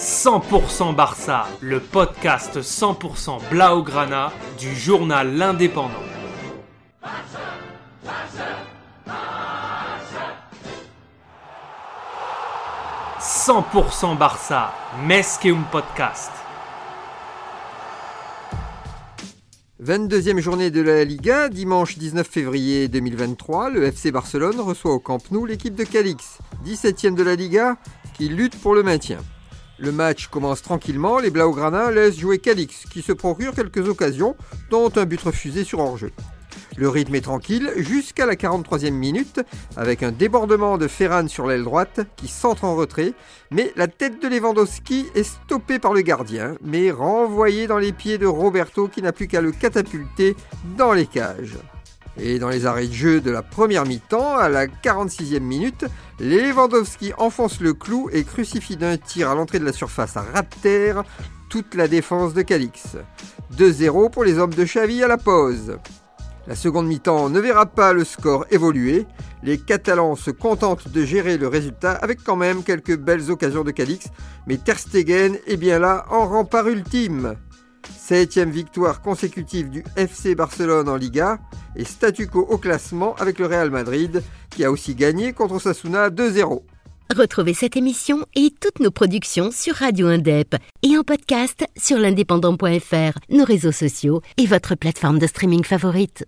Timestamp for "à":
54.36-54.50, 59.30-59.34, 60.18-60.22, 65.02-65.08